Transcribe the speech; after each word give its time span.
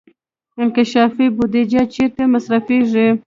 انکشافي 0.61 1.25
بودجه 1.37 1.81
چیرته 1.93 2.23
مصرفیږي؟ 2.33 3.07